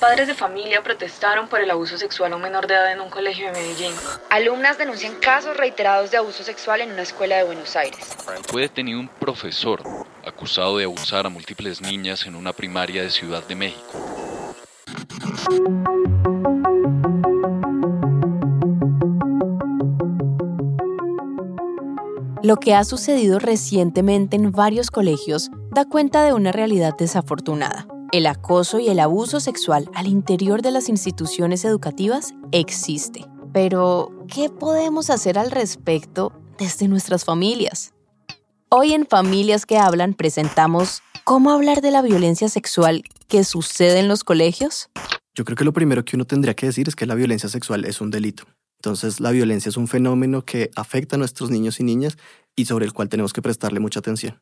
Padres 0.00 0.28
de 0.28 0.34
familia 0.34 0.82
protestaron 0.82 1.48
por 1.48 1.60
el 1.60 1.70
abuso 1.70 1.96
sexual 1.96 2.30
a 2.34 2.36
un 2.36 2.42
menor 2.42 2.66
de 2.66 2.74
edad 2.74 2.92
en 2.92 3.00
un 3.00 3.08
colegio 3.08 3.46
de 3.46 3.52
Medellín. 3.52 3.94
Alumnas 4.28 4.76
denuncian 4.76 5.14
casos 5.14 5.56
reiterados 5.56 6.10
de 6.10 6.18
abuso 6.18 6.44
sexual 6.44 6.82
en 6.82 6.92
una 6.92 7.00
escuela 7.00 7.36
de 7.38 7.44
Buenos 7.44 7.74
Aires. 7.76 8.14
Fue 8.46 8.60
detenido 8.60 9.00
un 9.00 9.08
profesor 9.08 9.82
acusado 10.22 10.76
de 10.76 10.84
abusar 10.84 11.24
a 11.24 11.30
múltiples 11.30 11.80
niñas 11.80 12.26
en 12.26 12.34
una 12.34 12.52
primaria 12.52 13.02
de 13.02 13.10
Ciudad 13.10 13.42
de 13.46 13.54
México. 13.54 13.82
Lo 22.42 22.56
que 22.58 22.74
ha 22.74 22.84
sucedido 22.84 23.38
recientemente 23.38 24.36
en 24.36 24.52
varios 24.52 24.90
colegios 24.90 25.50
da 25.70 25.86
cuenta 25.86 26.22
de 26.22 26.34
una 26.34 26.52
realidad 26.52 26.94
desafortunada. 26.96 27.88
El 28.12 28.26
acoso 28.26 28.78
y 28.78 28.88
el 28.88 29.00
abuso 29.00 29.40
sexual 29.40 29.90
al 29.94 30.06
interior 30.06 30.62
de 30.62 30.70
las 30.70 30.88
instituciones 30.88 31.64
educativas 31.64 32.34
existe. 32.52 33.26
Pero, 33.52 34.12
¿qué 34.28 34.48
podemos 34.48 35.10
hacer 35.10 35.38
al 35.38 35.50
respecto 35.50 36.32
desde 36.58 36.88
nuestras 36.88 37.24
familias? 37.24 37.94
Hoy 38.68 38.92
en 38.92 39.06
Familias 39.06 39.66
que 39.66 39.78
Hablan 39.78 40.14
presentamos 40.14 41.02
¿Cómo 41.28 41.50
hablar 41.50 41.80
de 41.80 41.90
la 41.90 42.02
violencia 42.02 42.48
sexual 42.48 43.02
que 43.26 43.42
sucede 43.42 43.98
en 43.98 44.06
los 44.06 44.22
colegios? 44.22 44.90
Yo 45.34 45.44
creo 45.44 45.56
que 45.56 45.64
lo 45.64 45.72
primero 45.72 46.04
que 46.04 46.14
uno 46.14 46.24
tendría 46.24 46.54
que 46.54 46.66
decir 46.66 46.86
es 46.86 46.94
que 46.94 47.04
la 47.04 47.16
violencia 47.16 47.48
sexual 47.48 47.84
es 47.84 48.00
un 48.00 48.12
delito. 48.12 48.44
Entonces, 48.78 49.18
la 49.18 49.32
violencia 49.32 49.68
es 49.68 49.76
un 49.76 49.88
fenómeno 49.88 50.44
que 50.44 50.70
afecta 50.76 51.16
a 51.16 51.18
nuestros 51.18 51.50
niños 51.50 51.80
y 51.80 51.82
niñas 51.82 52.16
y 52.54 52.66
sobre 52.66 52.86
el 52.86 52.92
cual 52.92 53.08
tenemos 53.08 53.32
que 53.32 53.42
prestarle 53.42 53.80
mucha 53.80 53.98
atención. 53.98 54.38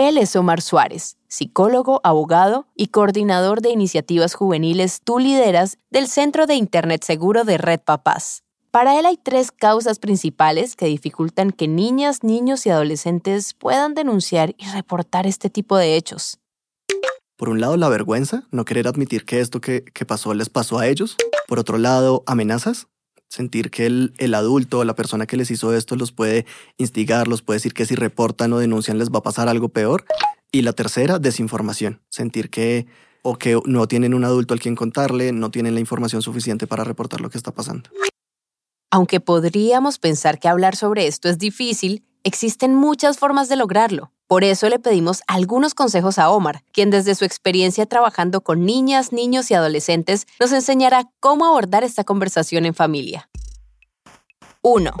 Él 0.00 0.16
es 0.16 0.34
Omar 0.34 0.62
Suárez, 0.62 1.18
psicólogo, 1.28 2.00
abogado 2.04 2.66
y 2.74 2.86
coordinador 2.86 3.60
de 3.60 3.68
iniciativas 3.68 4.32
juveniles 4.32 5.02
Tú 5.04 5.18
Lideras 5.18 5.76
del 5.90 6.08
Centro 6.08 6.46
de 6.46 6.54
Internet 6.54 7.04
Seguro 7.04 7.44
de 7.44 7.58
Red 7.58 7.80
Papás. 7.80 8.42
Para 8.70 8.98
él 8.98 9.04
hay 9.04 9.18
tres 9.18 9.52
causas 9.52 9.98
principales 9.98 10.74
que 10.74 10.86
dificultan 10.86 11.50
que 11.50 11.68
niñas, 11.68 12.24
niños 12.24 12.64
y 12.64 12.70
adolescentes 12.70 13.52
puedan 13.52 13.92
denunciar 13.92 14.54
y 14.56 14.64
reportar 14.70 15.26
este 15.26 15.50
tipo 15.50 15.76
de 15.76 15.96
hechos. 15.96 16.38
Por 17.36 17.50
un 17.50 17.60
lado, 17.60 17.76
la 17.76 17.90
vergüenza, 17.90 18.44
no 18.50 18.64
querer 18.64 18.88
admitir 18.88 19.26
que 19.26 19.40
esto 19.40 19.60
que, 19.60 19.84
pasó 20.08 20.32
les 20.32 20.48
pasó 20.48 20.78
a 20.78 20.86
ellos. 20.86 21.18
Por 21.46 21.58
otro 21.58 21.76
lado, 21.76 22.22
amenazas, 22.24 22.86
sentir 23.30 23.70
que 23.70 23.86
el, 23.86 24.12
el 24.18 24.34
adulto 24.34 24.80
o 24.80 24.84
la 24.84 24.94
persona 24.94 25.24
que 25.26 25.36
les 25.36 25.50
hizo 25.50 25.74
esto 25.74 25.96
los 25.96 26.12
puede 26.12 26.44
instigar, 26.76 27.28
los 27.28 27.42
puede 27.42 27.56
decir 27.56 27.72
que 27.72 27.86
si 27.86 27.94
reportan 27.94 28.52
o 28.52 28.58
denuncian 28.58 28.98
les 28.98 29.10
va 29.10 29.20
a 29.20 29.22
pasar 29.22 29.48
algo 29.48 29.70
peor. 29.70 30.04
Y 30.52 30.62
la 30.62 30.72
tercera, 30.72 31.20
desinformación, 31.20 32.00
sentir 32.10 32.50
que 32.50 32.86
o 33.22 33.36
que 33.36 33.60
no 33.66 33.86
tienen 33.86 34.14
un 34.14 34.24
adulto 34.24 34.54
al 34.54 34.60
quien 34.60 34.74
contarle, 34.74 35.32
no 35.32 35.50
tienen 35.50 35.74
la 35.74 35.80
información 35.80 36.22
suficiente 36.22 36.66
para 36.66 36.84
reportar 36.84 37.20
lo 37.20 37.30
que 37.30 37.38
está 37.38 37.52
pasando. 37.52 37.88
Aunque 38.90 39.20
podríamos 39.20 39.98
pensar 39.98 40.40
que 40.40 40.48
hablar 40.48 40.74
sobre 40.74 41.06
esto 41.06 41.28
es 41.28 41.38
difícil, 41.38 42.02
existen 42.24 42.74
muchas 42.74 43.18
formas 43.18 43.48
de 43.48 43.56
lograrlo. 43.56 44.10
Por 44.30 44.44
eso 44.44 44.68
le 44.68 44.78
pedimos 44.78 45.24
algunos 45.26 45.74
consejos 45.74 46.16
a 46.16 46.30
Omar, 46.30 46.62
quien 46.70 46.90
desde 46.90 47.16
su 47.16 47.24
experiencia 47.24 47.84
trabajando 47.84 48.42
con 48.42 48.64
niñas, 48.64 49.12
niños 49.12 49.50
y 49.50 49.54
adolescentes 49.54 50.28
nos 50.38 50.52
enseñará 50.52 51.10
cómo 51.18 51.46
abordar 51.46 51.82
esta 51.82 52.04
conversación 52.04 52.64
en 52.64 52.72
familia. 52.72 53.28
1. 54.62 54.92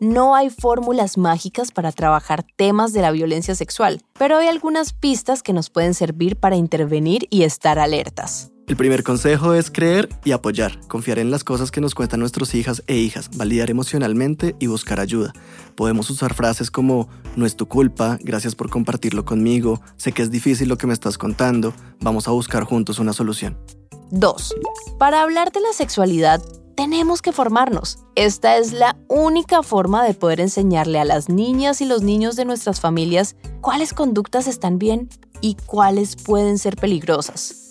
No 0.00 0.34
hay 0.34 0.50
fórmulas 0.50 1.16
mágicas 1.16 1.72
para 1.72 1.92
trabajar 1.92 2.44
temas 2.56 2.92
de 2.92 3.00
la 3.00 3.10
violencia 3.10 3.54
sexual, 3.54 4.02
pero 4.18 4.36
hay 4.36 4.48
algunas 4.48 4.92
pistas 4.92 5.42
que 5.42 5.54
nos 5.54 5.70
pueden 5.70 5.94
servir 5.94 6.36
para 6.36 6.56
intervenir 6.56 7.26
y 7.30 7.44
estar 7.44 7.78
alertas. 7.78 8.50
El 8.68 8.76
primer 8.76 9.02
consejo 9.02 9.54
es 9.54 9.70
creer 9.70 10.10
y 10.24 10.32
apoyar, 10.32 10.78
confiar 10.88 11.18
en 11.18 11.30
las 11.30 11.42
cosas 11.42 11.70
que 11.70 11.80
nos 11.80 11.94
cuentan 11.94 12.20
nuestros 12.20 12.54
hijas 12.54 12.82
e 12.86 12.96
hijas, 12.96 13.30
validar 13.34 13.70
emocionalmente 13.70 14.56
y 14.58 14.66
buscar 14.66 15.00
ayuda. 15.00 15.32
Podemos 15.74 16.10
usar 16.10 16.34
frases 16.34 16.70
como 16.70 17.08
no 17.34 17.46
es 17.46 17.56
tu 17.56 17.66
culpa, 17.66 18.18
gracias 18.20 18.54
por 18.54 18.68
compartirlo 18.68 19.24
conmigo, 19.24 19.80
sé 19.96 20.12
que 20.12 20.20
es 20.20 20.30
difícil 20.30 20.68
lo 20.68 20.76
que 20.76 20.86
me 20.86 20.92
estás 20.92 21.16
contando, 21.16 21.72
vamos 22.00 22.28
a 22.28 22.32
buscar 22.32 22.64
juntos 22.64 22.98
una 22.98 23.14
solución. 23.14 23.56
2. 24.10 24.54
Para 24.98 25.22
hablar 25.22 25.50
de 25.50 25.62
la 25.62 25.72
sexualidad, 25.72 26.42
tenemos 26.76 27.22
que 27.22 27.32
formarnos. 27.32 28.00
Esta 28.16 28.58
es 28.58 28.74
la 28.74 28.98
única 29.08 29.62
forma 29.62 30.04
de 30.04 30.12
poder 30.12 30.40
enseñarle 30.40 30.98
a 30.98 31.06
las 31.06 31.30
niñas 31.30 31.80
y 31.80 31.86
los 31.86 32.02
niños 32.02 32.36
de 32.36 32.44
nuestras 32.44 32.82
familias 32.82 33.34
cuáles 33.62 33.94
conductas 33.94 34.46
están 34.46 34.78
bien 34.78 35.08
y 35.40 35.56
cuáles 35.64 36.16
pueden 36.16 36.58
ser 36.58 36.76
peligrosas. 36.76 37.67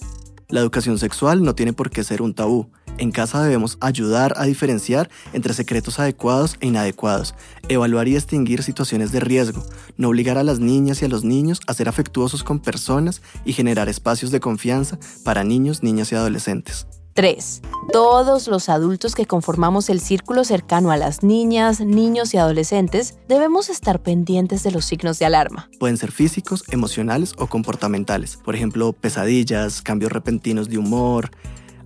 La 0.49 0.61
educación 0.61 0.97
sexual 0.97 1.43
no 1.43 1.55
tiene 1.55 1.73
por 1.73 1.89
qué 1.89 2.05
ser 2.05 2.21
un 2.21 2.33
tabú. 2.33 2.69
En 2.97 3.11
casa 3.11 3.43
debemos 3.43 3.77
ayudar 3.81 4.33
a 4.37 4.45
diferenciar 4.45 5.09
entre 5.33 5.53
secretos 5.53 5.99
adecuados 5.99 6.55
e 6.61 6.67
inadecuados, 6.67 7.35
evaluar 7.67 8.07
y 8.07 8.13
distinguir 8.13 8.63
situaciones 8.63 9.11
de 9.11 9.19
riesgo, 9.19 9.61
no 9.97 10.07
obligar 10.07 10.37
a 10.37 10.45
las 10.45 10.59
niñas 10.59 11.01
y 11.01 11.05
a 11.05 11.09
los 11.09 11.25
niños 11.25 11.59
a 11.67 11.73
ser 11.73 11.89
afectuosos 11.89 12.45
con 12.45 12.61
personas 12.61 13.21
y 13.43 13.51
generar 13.51 13.89
espacios 13.89 14.31
de 14.31 14.39
confianza 14.39 14.97
para 15.25 15.43
niños, 15.43 15.83
niñas 15.83 16.13
y 16.13 16.15
adolescentes. 16.15 16.87
3. 17.17 17.63
Todos 17.91 18.47
los 18.47 18.69
adultos 18.69 19.15
que 19.15 19.25
conformamos 19.25 19.89
el 19.89 20.01
círculo 20.01 20.43
cercano 20.43 20.91
a 20.91 20.97
las 20.97 21.23
niñas, 21.23 21.79
niños 21.79 22.31
y 22.35 22.37
adolescentes 22.37 23.15
debemos 23.27 23.69
estar 23.69 24.03
pendientes 24.03 24.61
de 24.61 24.69
los 24.69 24.85
signos 24.85 25.17
de 25.17 25.25
alarma. 25.25 25.67
Pueden 25.79 25.97
ser 25.97 26.11
físicos, 26.11 26.63
emocionales 26.69 27.33
o 27.39 27.47
comportamentales. 27.47 28.37
Por 28.37 28.55
ejemplo, 28.55 28.93
pesadillas, 28.93 29.81
cambios 29.81 30.11
repentinos 30.11 30.69
de 30.69 30.77
humor, 30.77 31.31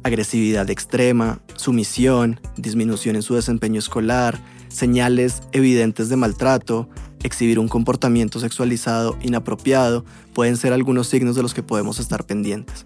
agresividad 0.03 0.69
extrema, 0.69 1.39
sumisión, 1.55 2.41
disminución 2.57 3.15
en 3.15 3.21
su 3.21 3.35
desempeño 3.35 3.79
escolar, 3.79 4.37
señales 4.67 5.43
evidentes 5.53 6.09
de 6.09 6.17
maltrato, 6.17 6.89
exhibir 7.23 7.57
un 7.57 7.69
comportamiento 7.69 8.41
sexualizado 8.41 9.17
inapropiado, 9.21 10.03
pueden 10.33 10.57
ser 10.57 10.73
algunos 10.73 11.07
signos 11.07 11.37
de 11.37 11.41
los 11.41 11.53
que 11.53 11.63
podemos 11.63 11.99
estar 11.99 12.25
pendientes. 12.25 12.85